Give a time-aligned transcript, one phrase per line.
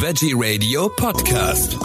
[0.00, 1.76] Veggie Radio Podcast.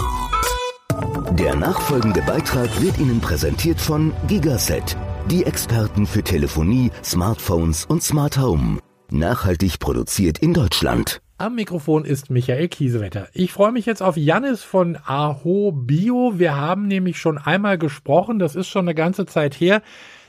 [1.31, 4.95] Der nachfolgende Beitrag wird Ihnen präsentiert von Gigaset,
[5.31, 8.77] die Experten für Telefonie, Smartphones und Smart Home.
[9.09, 11.23] Nachhaltig produziert in Deutschland.
[11.39, 13.29] Am Mikrofon ist Michael Kiesewetter.
[13.33, 16.33] Ich freue mich jetzt auf Jannis von Aho Bio.
[16.37, 19.81] Wir haben nämlich schon einmal gesprochen, das ist schon eine ganze Zeit her.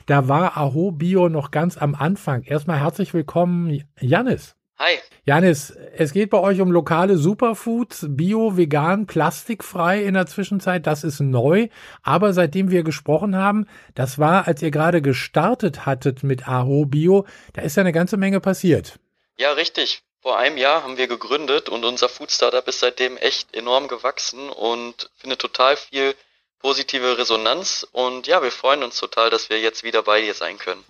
[0.07, 2.41] Da war Aho Bio noch ganz am Anfang.
[2.41, 4.55] Erstmal herzlich willkommen, Jannis.
[4.77, 4.99] Hi.
[5.25, 10.85] Janis, es geht bei euch um lokale Superfoods, bio, vegan, plastikfrei in der Zwischenzeit.
[10.85, 11.69] Das ist neu.
[12.03, 17.25] Aber seitdem wir gesprochen haben, das war, als ihr gerade gestartet hattet mit Aho Bio,
[17.53, 18.99] da ist ja eine ganze Menge passiert.
[19.37, 20.03] Ja, richtig.
[20.21, 24.49] Vor einem Jahr haben wir gegründet und unser Food Startup ist seitdem echt enorm gewachsen
[24.49, 26.15] und findet total viel
[26.59, 27.87] positive Resonanz.
[27.93, 30.83] Und ja, wir freuen uns total, dass wir jetzt wieder bei dir sein können.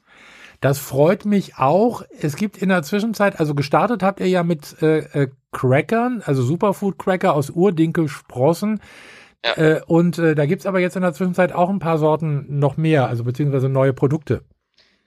[0.66, 2.02] Das freut mich auch.
[2.20, 6.42] Es gibt in der Zwischenzeit, also gestartet habt ihr ja mit äh, äh, Crackern, also
[6.42, 8.82] Superfood Cracker aus Urdinkelsprossen.
[9.46, 9.58] Ja.
[9.58, 12.78] Äh, und äh, da gibt's aber jetzt in der Zwischenzeit auch ein paar Sorten noch
[12.78, 14.44] mehr, also beziehungsweise neue Produkte.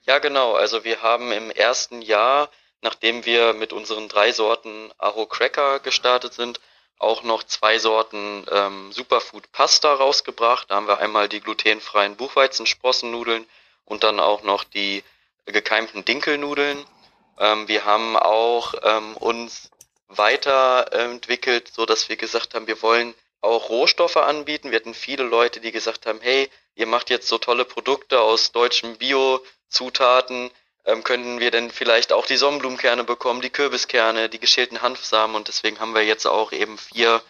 [0.03, 0.53] Ja, genau.
[0.53, 2.47] Also wir haben im ersten Jahr,
[2.81, 6.61] nachdem wir mit unseren drei Sorten Aho Cracker gestartet sind,
[6.99, 10.71] auch noch zwei Sorten ähm, Superfood Pasta rausgebracht.
[10.71, 13.43] Da haben wir einmal die glutenfreien Buchweizensprossennudeln
[13.83, 15.03] und dann auch noch die
[15.45, 19.69] gekeimten Ähm, wir haben auch ähm, uns
[20.07, 24.71] weiterentwickelt, so dass wir gesagt haben, wir wollen auch Rohstoffe anbieten.
[24.71, 28.51] Wir hatten viele Leute, die gesagt haben, hey, ihr macht jetzt so tolle Produkte aus
[28.51, 30.51] deutschen Bio-Zutaten.
[30.85, 35.47] Ähm, könnten wir denn vielleicht auch die Sonnenblumenkerne bekommen, die Kürbiskerne, die geschälten Hanfsamen und
[35.47, 37.21] deswegen haben wir jetzt auch eben vier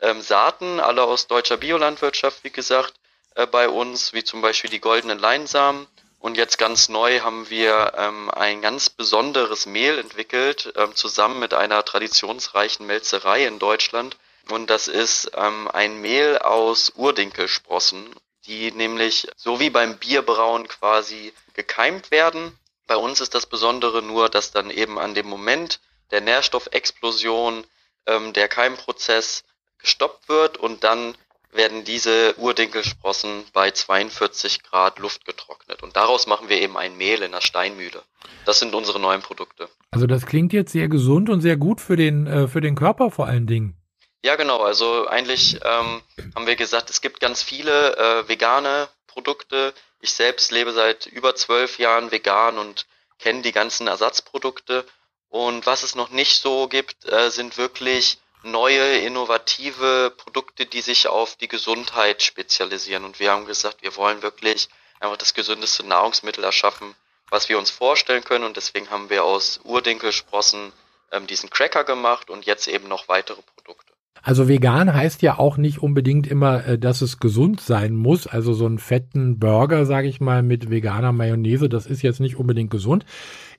[0.00, 2.94] ähm, Saaten, alle aus deutscher Biolandwirtschaft, wie gesagt,
[3.34, 5.86] äh, bei uns, wie zum Beispiel die goldenen Leinsamen
[6.24, 11.52] und jetzt ganz neu haben wir ähm, ein ganz besonderes Mehl entwickelt, ähm, zusammen mit
[11.52, 14.16] einer traditionsreichen Melzerei in Deutschland.
[14.48, 18.08] Und das ist ähm, ein Mehl aus Urdinkelsprossen,
[18.46, 22.58] die nämlich so wie beim Bierbrauen quasi gekeimt werden.
[22.86, 25.78] Bei uns ist das Besondere nur, dass dann eben an dem Moment
[26.10, 27.66] der Nährstoffexplosion
[28.06, 29.44] ähm, der Keimprozess
[29.76, 31.18] gestoppt wird und dann
[31.54, 35.82] werden diese Urdinkelsprossen bei 42 Grad Luft getrocknet.
[35.82, 38.02] Und daraus machen wir eben ein Mehl in der Steinmühle.
[38.44, 39.68] Das sind unsere neuen Produkte.
[39.90, 43.10] Also das klingt jetzt sehr gesund und sehr gut für den, äh, für den Körper
[43.10, 43.76] vor allen Dingen.
[44.24, 44.62] Ja, genau.
[44.62, 46.02] Also eigentlich ähm,
[46.34, 49.74] haben wir gesagt, es gibt ganz viele äh, vegane Produkte.
[50.00, 52.86] Ich selbst lebe seit über zwölf Jahren vegan und
[53.18, 54.84] kenne die ganzen Ersatzprodukte.
[55.28, 61.08] Und was es noch nicht so gibt, äh, sind wirklich neue, innovative Produkte, die sich
[61.08, 63.04] auf die Gesundheit spezialisieren.
[63.04, 64.68] Und wir haben gesagt, wir wollen wirklich
[65.00, 66.94] einfach das gesündeste Nahrungsmittel erschaffen,
[67.30, 68.44] was wir uns vorstellen können.
[68.44, 70.72] Und deswegen haben wir aus Urdinkelsprossen
[71.12, 73.92] ähm, diesen Cracker gemacht und jetzt eben noch weitere Produkte.
[74.22, 78.26] Also vegan heißt ja auch nicht unbedingt immer, äh, dass es gesund sein muss.
[78.26, 82.36] Also so einen fetten Burger, sage ich mal, mit veganer Mayonnaise, das ist jetzt nicht
[82.36, 83.04] unbedingt gesund.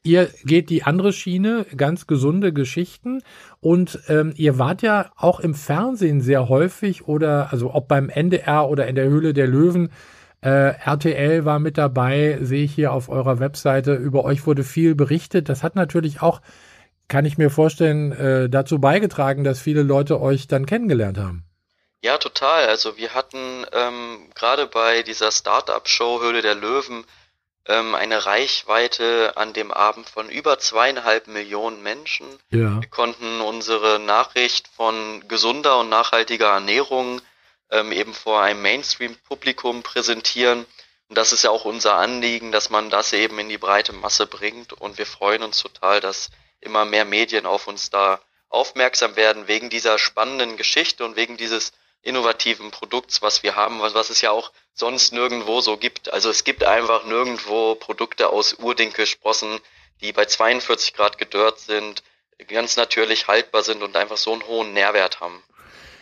[0.05, 3.23] Ihr geht die andere Schiene, ganz gesunde Geschichten.
[3.59, 8.69] Und ähm, ihr wart ja auch im Fernsehen sehr häufig oder, also ob beim NDR
[8.69, 9.91] oder in der Höhle der Löwen.
[10.41, 13.95] Äh, RTL war mit dabei, sehe ich hier auf eurer Webseite.
[13.95, 15.49] Über euch wurde viel berichtet.
[15.49, 16.41] Das hat natürlich auch,
[17.07, 21.45] kann ich mir vorstellen, äh, dazu beigetragen, dass viele Leute euch dann kennengelernt haben.
[22.03, 22.67] Ja, total.
[22.67, 27.05] Also wir hatten ähm, gerade bei dieser Startup-Show Höhle der Löwen
[27.67, 32.27] ähm, eine Reichweite an dem Abend von über zweieinhalb Millionen Menschen.
[32.51, 32.81] Ja.
[32.81, 37.21] Wir konnten unsere Nachricht von gesunder und nachhaltiger Ernährung
[37.71, 40.65] ähm, eben vor einem Mainstream-Publikum präsentieren.
[41.09, 44.27] Und das ist ja auch unser Anliegen, dass man das eben in die breite Masse
[44.27, 44.73] bringt.
[44.73, 46.29] Und wir freuen uns total, dass
[46.61, 51.73] immer mehr Medien auf uns da aufmerksam werden wegen dieser spannenden Geschichte und wegen dieses
[52.01, 56.13] innovativen Produkts, was wir haben, was, was es ja auch sonst nirgendwo so gibt.
[56.13, 59.59] Also es gibt einfach nirgendwo Produkte aus Urdinkelsprossen,
[60.01, 62.03] die bei 42 Grad gedörrt sind,
[62.47, 65.41] ganz natürlich haltbar sind und einfach so einen hohen Nährwert haben.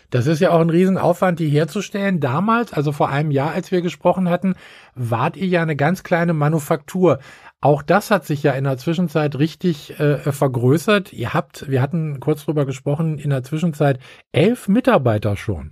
[0.10, 2.20] Das ist ja auch ein Riesenaufwand, die herzustellen.
[2.20, 4.56] Damals, also vor einem Jahr, als wir gesprochen hatten,
[4.94, 7.20] wart ihr ja eine ganz kleine Manufaktur.
[7.62, 11.14] Auch das hat sich ja in der Zwischenzeit richtig äh, vergrößert.
[11.14, 14.00] Ihr habt, wir hatten kurz drüber gesprochen, in der Zwischenzeit
[14.32, 15.72] elf Mitarbeiter schon.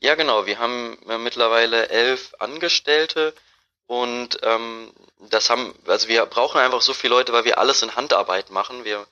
[0.00, 0.46] Ja, genau.
[0.46, 3.34] Wir haben äh, mittlerweile elf Angestellte
[3.86, 4.92] und ähm,
[5.30, 8.84] das haben, also wir brauchen einfach so viele Leute, weil wir alles in Handarbeit machen.
[8.84, 9.06] Wir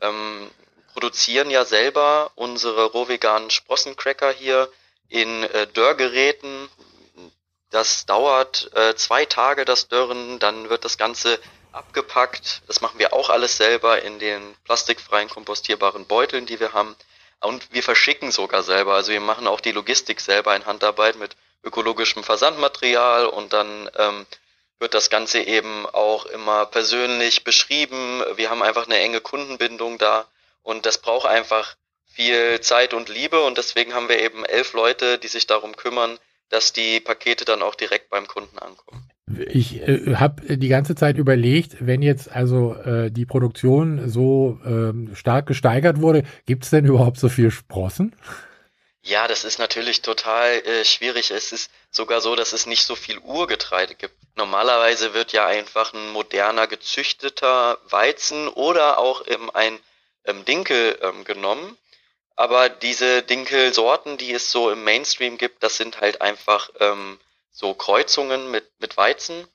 [0.00, 0.50] ähm,
[0.92, 4.70] produzieren ja selber unsere rohveganen Sprossencracker hier
[5.08, 6.68] in äh, Dörrgeräten.
[7.70, 11.38] Das dauert äh, zwei Tage, das Dörren, dann wird das Ganze
[11.72, 12.62] abgepackt.
[12.66, 16.96] Das machen wir auch alles selber in den plastikfreien, kompostierbaren Beuteln, die wir haben.
[17.40, 18.94] Und wir verschicken sogar selber.
[18.94, 24.26] Also wir machen auch die Logistik selber in Handarbeit mit ökologischem Versandmaterial und dann ähm,
[24.78, 28.22] wird das Ganze eben auch immer persönlich beschrieben.
[28.36, 30.26] Wir haben einfach eine enge Kundenbindung da
[30.62, 31.76] und das braucht einfach
[32.06, 36.18] viel Zeit und Liebe und deswegen haben wir eben elf Leute, die sich darum kümmern,
[36.48, 39.10] dass die Pakete dann auch direkt beim Kunden ankommen.
[39.48, 45.14] Ich äh, habe die ganze Zeit überlegt, wenn jetzt also äh, die Produktion so äh,
[45.14, 48.14] stark gesteigert wurde, gibt es denn überhaupt so viel Sprossen?
[49.02, 51.30] Ja, das ist natürlich total äh, schwierig.
[51.30, 54.14] Es ist sogar so, dass es nicht so viel Urgetreide gibt.
[54.36, 59.78] Normalerweise wird ja einfach ein moderner gezüchteter Weizen oder auch ähm, ein
[60.24, 61.76] ähm, Dinkel ähm, genommen.
[62.36, 67.18] Aber diese Dinkelsorten, die es so im Mainstream gibt, das sind halt einfach ähm,
[67.58, 69.48] so Kreuzungen mit, mit Weizen,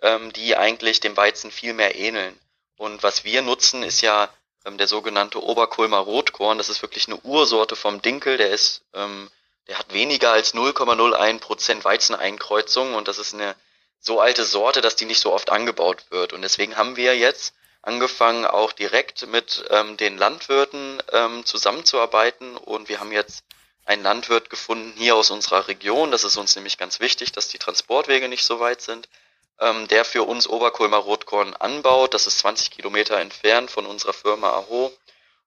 [0.00, 2.38] ähm, die eigentlich dem Weizen viel mehr ähneln.
[2.78, 4.30] Und was wir nutzen, ist ja
[4.64, 6.56] ähm, der sogenannte Oberkulmer Rotkorn.
[6.56, 8.38] Das ist wirklich eine Ursorte vom Dinkel.
[8.38, 9.30] Der ist, ähm,
[9.68, 13.54] der hat weniger als 0,01 Prozent Weizeneinkreuzung und das ist eine
[14.00, 16.32] so alte Sorte, dass die nicht so oft angebaut wird.
[16.32, 17.52] Und deswegen haben wir jetzt
[17.82, 23.44] angefangen, auch direkt mit ähm, den Landwirten ähm, zusammenzuarbeiten und wir haben jetzt
[23.84, 26.10] einen Landwirt gefunden hier aus unserer Region.
[26.10, 29.08] Das ist uns nämlich ganz wichtig, dass die Transportwege nicht so weit sind
[29.62, 32.14] ähm, der für uns Oberkulmer Rotkorn anbaut.
[32.14, 34.92] Das ist 20 Kilometer entfernt von unserer Firma Aho.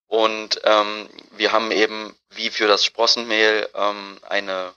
[0.07, 4.73] Und ähm, wir haben eben, wie für das Sprossenmehl, ähm, eine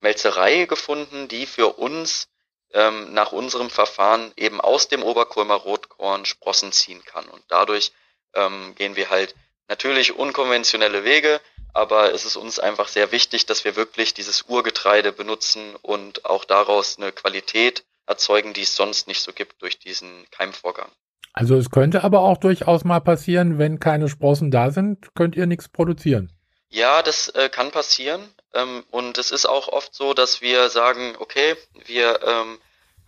[0.00, 2.28] Melzerei gefunden, die für uns
[2.72, 7.26] ähm, nach unserem Verfahren eben aus dem Oberkulmer Rotkorn Sprossen ziehen kann.
[7.26, 7.92] Und dadurch
[8.34, 9.34] ähm, gehen wir halt
[9.68, 11.40] natürlich unkonventionelle Wege,
[11.74, 16.44] aber es ist uns einfach sehr wichtig, dass wir wirklich dieses Urgetreide benutzen und auch
[16.44, 20.90] daraus eine Qualität erzeugen, die es sonst nicht so gibt durch diesen Keimvorgang.
[21.32, 25.46] Also es könnte aber auch durchaus mal passieren, wenn keine Sprossen da sind, könnt ihr
[25.46, 26.30] nichts produzieren.
[26.68, 28.28] Ja, das äh, kann passieren.
[28.52, 31.56] Ähm, und es ist auch oft so, dass wir sagen, okay,
[31.86, 32.58] wir ähm,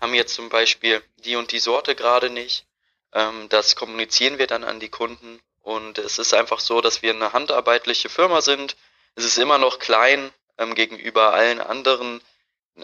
[0.00, 2.66] haben jetzt zum Beispiel die und die Sorte gerade nicht.
[3.12, 5.40] Ähm, das kommunizieren wir dann an die Kunden.
[5.66, 8.76] Und es ist einfach so, dass wir eine handarbeitliche Firma sind.
[9.16, 12.20] Es ist immer noch klein ähm, gegenüber allen anderen.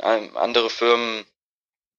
[0.02, 1.24] Ähm, andere Firmen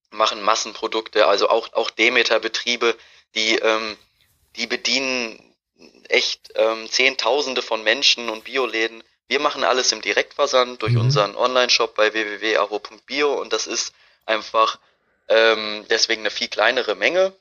[0.09, 2.97] machen Massenprodukte, also auch, auch Demeter-Betriebe,
[3.33, 3.95] die, ähm,
[4.57, 5.55] die bedienen
[6.09, 9.05] echt ähm, Zehntausende von Menschen und Bioläden.
[9.29, 10.99] Wir machen alles im Direktversand durch mhm.
[10.99, 13.93] unseren Online-Shop bei www.aho.bio und das ist
[14.25, 14.79] einfach
[15.29, 17.33] ähm, deswegen eine viel kleinere Menge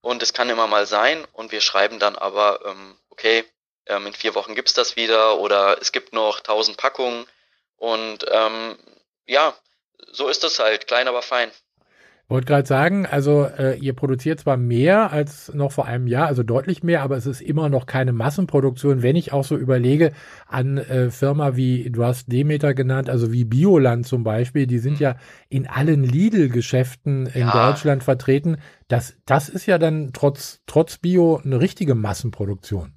[0.00, 1.26] und es kann immer mal sein.
[1.32, 3.44] Und wir schreiben dann aber, ähm, okay,
[3.86, 7.26] ähm, in vier Wochen gibt's das wieder oder es gibt noch tausend Packungen.
[7.76, 8.78] Und ähm,
[9.26, 9.56] ja,
[10.12, 11.50] so ist es halt, klein aber fein.
[12.28, 16.42] Wollte gerade sagen, also äh, ihr produziert zwar mehr als noch vor einem Jahr, also
[16.42, 19.00] deutlich mehr, aber es ist immer noch keine Massenproduktion.
[19.00, 20.10] Wenn ich auch so überlege
[20.48, 24.94] an äh, Firma wie, du hast Demeter genannt, also wie Bioland zum Beispiel, die sind
[24.94, 25.02] mhm.
[25.02, 25.16] ja
[25.48, 27.68] in allen Lidl-Geschäften in ja.
[27.70, 28.56] Deutschland vertreten.
[28.88, 32.95] Das, das ist ja dann trotz, trotz Bio eine richtige Massenproduktion.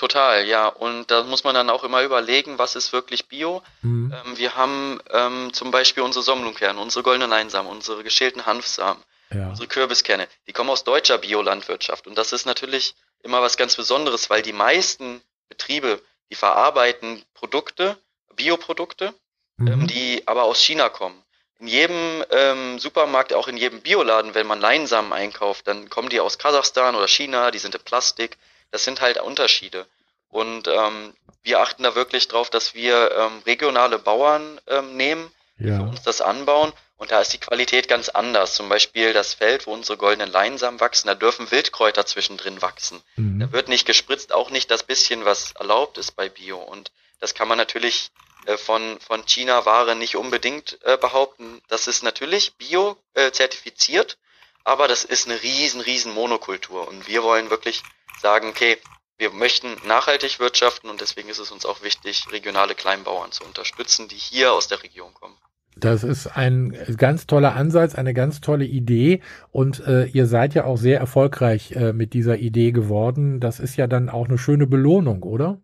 [0.00, 0.66] Total, ja.
[0.66, 3.62] Und da muss man dann auch immer überlegen, was ist wirklich Bio.
[3.82, 4.14] Mhm.
[4.14, 9.50] Ähm, wir haben ähm, zum Beispiel unsere Sommelungkerne, unsere goldenen Leinsamen, unsere geschälten Hanfsamen, ja.
[9.50, 10.26] unsere Kürbiskerne.
[10.46, 12.06] Die kommen aus deutscher Biolandwirtschaft.
[12.06, 15.20] Und das ist natürlich immer was ganz Besonderes, weil die meisten
[15.50, 16.00] Betriebe,
[16.30, 17.98] die verarbeiten Produkte,
[18.34, 19.12] Bioprodukte,
[19.58, 19.66] mhm.
[19.68, 21.22] ähm, die aber aus China kommen.
[21.58, 26.20] In jedem ähm, Supermarkt, auch in jedem Bioladen, wenn man Leinsamen einkauft, dann kommen die
[26.20, 28.38] aus Kasachstan oder China, die sind in Plastik
[28.70, 29.86] das sind halt Unterschiede.
[30.30, 35.68] Und ähm, wir achten da wirklich drauf, dass wir ähm, regionale Bauern ähm, nehmen, die
[35.68, 35.76] ja.
[35.76, 36.72] für uns das anbauen.
[36.96, 38.54] Und da ist die Qualität ganz anders.
[38.54, 43.02] Zum Beispiel das Feld, wo unsere goldenen Leinsamen wachsen, da dürfen Wildkräuter zwischendrin wachsen.
[43.16, 43.40] Mhm.
[43.40, 46.58] Da wird nicht gespritzt, auch nicht das bisschen, was erlaubt ist bei Bio.
[46.58, 48.10] Und das kann man natürlich
[48.46, 51.62] äh, von, von China-Ware nicht unbedingt äh, behaupten.
[51.68, 54.18] Das ist natürlich Bio äh, zertifiziert,
[54.64, 56.86] aber das ist eine riesen, riesen Monokultur.
[56.86, 57.82] Und wir wollen wirklich
[58.20, 58.78] sagen, okay,
[59.20, 64.08] wir möchten nachhaltig wirtschaften und deswegen ist es uns auch wichtig, regionale Kleinbauern zu unterstützen,
[64.08, 65.36] die hier aus der Region kommen.
[65.76, 69.22] Das ist ein ganz toller Ansatz, eine ganz tolle Idee
[69.52, 73.40] und äh, ihr seid ja auch sehr erfolgreich äh, mit dieser Idee geworden.
[73.40, 75.60] Das ist ja dann auch eine schöne Belohnung, oder?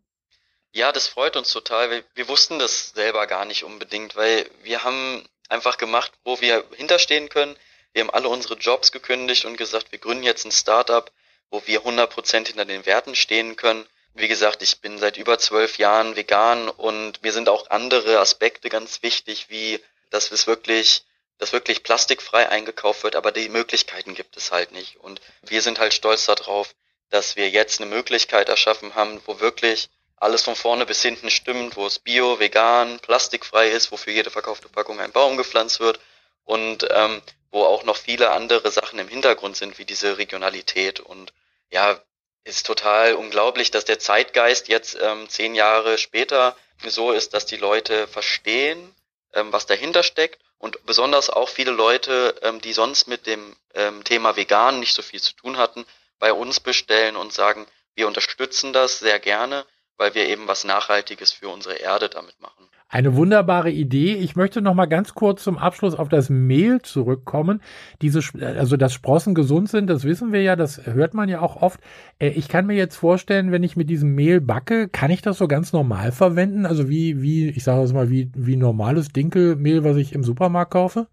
[0.72, 1.90] Ja, das freut uns total.
[1.90, 6.62] Wir, wir wussten das selber gar nicht unbedingt, weil wir haben einfach gemacht, wo wir
[6.76, 7.56] hinterstehen können.
[7.94, 11.10] Wir haben alle unsere Jobs gekündigt und gesagt, wir gründen jetzt ein Startup,
[11.50, 13.86] wo wir 100% hinter den Werten stehen können.
[14.14, 18.68] Wie gesagt, ich bin seit über zwölf Jahren vegan und mir sind auch andere Aspekte
[18.68, 21.04] ganz wichtig, wie dass es wirklich,
[21.38, 24.96] dass wirklich plastikfrei eingekauft wird, aber die Möglichkeiten gibt es halt nicht.
[24.96, 26.74] Und wir sind halt stolz darauf,
[27.10, 31.76] dass wir jetzt eine Möglichkeit erschaffen haben, wo wirklich alles von vorne bis hinten stimmt,
[31.76, 36.00] wo es bio, vegan, plastikfrei ist, wofür jede verkaufte Packung ein Baum gepflanzt wird
[36.46, 41.00] und ähm, wo auch noch viele andere Sachen im Hintergrund sind, wie diese Regionalität.
[41.00, 41.34] Und
[41.70, 42.00] ja,
[42.44, 47.56] ist total unglaublich, dass der Zeitgeist jetzt ähm, zehn Jahre später so ist, dass die
[47.56, 48.94] Leute verstehen,
[49.34, 54.04] ähm, was dahinter steckt und besonders auch viele Leute, ähm, die sonst mit dem ähm,
[54.04, 55.84] Thema Vegan nicht so viel zu tun hatten,
[56.18, 61.32] bei uns bestellen und sagen, wir unterstützen das sehr gerne, weil wir eben was Nachhaltiges
[61.32, 62.70] für unsere Erde damit machen.
[62.88, 64.14] Eine wunderbare Idee.
[64.14, 67.60] Ich möchte noch mal ganz kurz zum Abschluss auf das Mehl zurückkommen.
[68.00, 71.60] Diese, also dass Sprossen gesund sind, das wissen wir ja, das hört man ja auch
[71.60, 71.80] oft.
[72.20, 75.38] Äh, ich kann mir jetzt vorstellen, wenn ich mit diesem Mehl backe, kann ich das
[75.38, 76.64] so ganz normal verwenden?
[76.64, 80.70] Also wie, wie, ich sage es mal, wie, wie normales Dinkelmehl, was ich im Supermarkt
[80.70, 81.08] kaufe?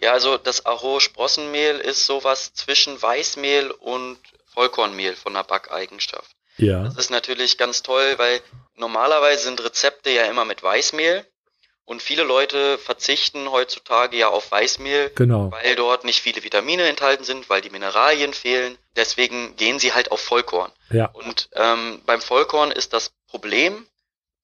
[0.00, 6.34] Ja, also das Aho-Sprossenmehl ist sowas zwischen Weißmehl und Vollkornmehl von der Backeigenschaft.
[6.56, 6.84] Ja.
[6.84, 8.40] Das ist natürlich ganz toll, weil
[8.76, 11.26] normalerweise sind Rezepte ja immer mit Weißmehl
[11.84, 15.50] und viele Leute verzichten heutzutage ja auf Weißmehl, genau.
[15.52, 18.78] weil dort nicht viele Vitamine enthalten sind, weil die Mineralien fehlen.
[18.96, 20.72] Deswegen gehen sie halt auf Vollkorn.
[20.90, 21.10] Ja.
[21.12, 23.86] Und ähm, beim Vollkorn ist das Problem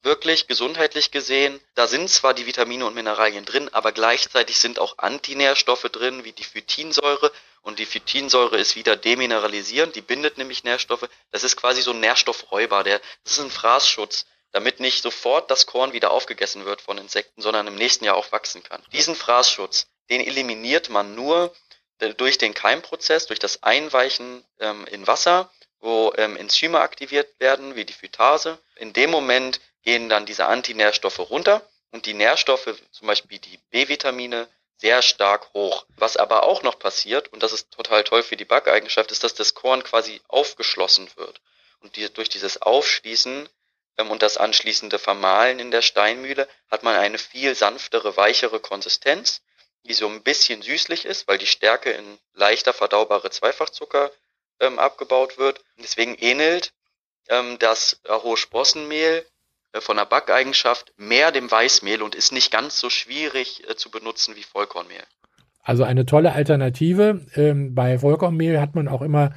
[0.03, 4.97] wirklich gesundheitlich gesehen, da sind zwar die Vitamine und Mineralien drin, aber gleichzeitig sind auch
[4.99, 7.31] Antinährstoffe drin, wie die Phytinsäure
[7.63, 11.09] und die Phytinsäure ist wieder demineralisierend, die bindet nämlich Nährstoffe.
[11.31, 15.67] Das ist quasi so ein Nährstoffräuber, der, das ist ein Fraßschutz, damit nicht sofort das
[15.67, 18.83] Korn wieder aufgegessen wird von Insekten, sondern im nächsten Jahr auch wachsen kann.
[18.93, 21.55] Diesen Fraßschutz, den eliminiert man nur
[21.99, 27.77] äh, durch den Keimprozess, durch das Einweichen ähm, in Wasser, wo ähm, Enzyme aktiviert werden,
[27.77, 28.59] wie die Phytase.
[28.77, 34.49] In dem Moment gehen dann diese Antinährstoffe runter und die Nährstoffe, zum Beispiel die B-Vitamine,
[34.81, 35.85] sehr stark hoch.
[35.97, 39.35] Was aber auch noch passiert, und das ist total toll für die Backeigenschaft, ist, dass
[39.35, 41.41] das Korn quasi aufgeschlossen wird.
[41.81, 43.49] Und die, durch dieses Aufschließen
[43.99, 49.43] ähm, und das anschließende Vermahlen in der Steinmühle hat man eine viel sanftere, weichere Konsistenz,
[49.85, 54.11] die so ein bisschen süßlich ist, weil die Stärke in leichter verdaubare Zweifachzucker
[54.61, 55.63] ähm, abgebaut wird.
[55.77, 56.73] Deswegen ähnelt
[57.29, 59.40] ähm, das hohe Sprossenmehl äh,
[59.79, 64.35] von der Backeigenschaft mehr dem Weißmehl und ist nicht ganz so schwierig äh, zu benutzen
[64.37, 65.05] wie Vollkornmehl.
[65.63, 67.21] Also eine tolle Alternative.
[67.35, 69.35] Ähm, bei Vollkornmehl hat man auch immer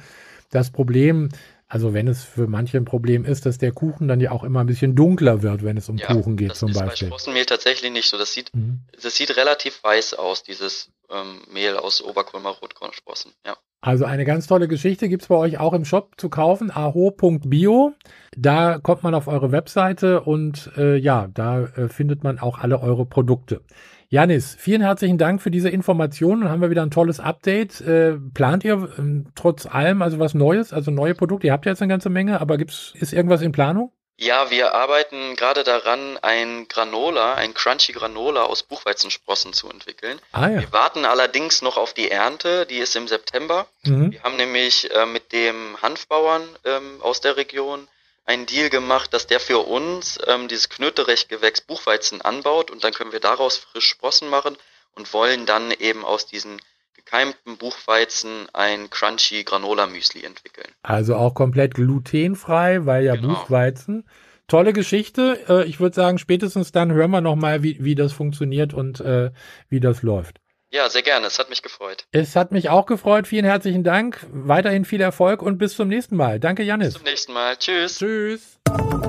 [0.50, 1.28] das Problem,
[1.68, 4.60] also wenn es für manche ein Problem ist, dass der Kuchen dann ja auch immer
[4.60, 6.86] ein bisschen dunkler wird, wenn es um ja, Kuchen geht zum Beispiel.
[6.86, 8.18] Das ist bei Sprossenmehl tatsächlich nicht so.
[8.18, 8.80] Das sieht, mhm.
[9.00, 13.32] das sieht relativ weiß aus, dieses ähm, Mehl aus Oberkulmer Rotkornsprossen.
[13.46, 13.56] Ja.
[13.84, 17.92] Also eine ganz tolle Geschichte gibt es bei euch auch im Shop zu kaufen, aho.bio.
[18.34, 22.80] Da kommt man auf eure Webseite und äh, ja, da äh, findet man auch alle
[22.80, 23.60] eure Produkte.
[24.08, 26.48] Janis, vielen herzlichen Dank für diese Informationen.
[26.48, 27.82] Haben wir wieder ein tolles Update.
[27.82, 31.48] Äh, plant ihr äh, trotz allem also was Neues, also neue Produkte?
[31.48, 33.92] Ihr habt ja jetzt eine ganze Menge, aber gibt's ist irgendwas in Planung?
[34.16, 40.20] Ja, wir arbeiten gerade daran, ein Granola, ein Crunchy Granola aus Buchweizensprossen zu entwickeln.
[40.30, 40.60] Ah, ja.
[40.60, 43.66] Wir warten allerdings noch auf die Ernte, die ist im September.
[43.82, 44.12] Mhm.
[44.12, 47.88] Wir haben nämlich äh, mit dem Hanfbauern ähm, aus der Region
[48.24, 53.12] einen Deal gemacht, dass der für uns ähm, dieses Knöterechtgewächs Buchweizen anbaut und dann können
[53.12, 54.56] wir daraus frisch Sprossen machen
[54.94, 56.60] und wollen dann eben aus diesen
[57.04, 60.68] gekeimten Buchweizen ein crunchy Granola Müsli entwickeln.
[60.82, 63.28] Also auch komplett glutenfrei, weil ja genau.
[63.28, 64.04] Buchweizen.
[64.48, 65.40] Tolle Geschichte.
[65.48, 69.00] Äh, ich würde sagen, spätestens dann hören wir noch mal, wie, wie das funktioniert und
[69.00, 69.30] äh,
[69.68, 70.38] wie das läuft.
[70.70, 71.28] Ja, sehr gerne.
[71.28, 72.04] Es hat mich gefreut.
[72.10, 73.28] Es hat mich auch gefreut.
[73.28, 74.26] Vielen herzlichen Dank.
[74.32, 76.40] Weiterhin viel Erfolg und bis zum nächsten Mal.
[76.40, 76.94] Danke, Janis.
[76.94, 77.56] Bis zum nächsten Mal.
[77.56, 77.98] Tschüss.
[77.98, 78.58] Tschüss.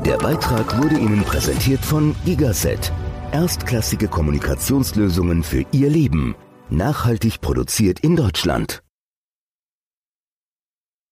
[0.06, 2.92] Der Beitrag wurde Ihnen präsentiert von Gigaset.
[3.32, 6.36] Erstklassige Kommunikationslösungen für Ihr Leben.
[6.70, 8.85] Nachhaltig produziert in Deutschland.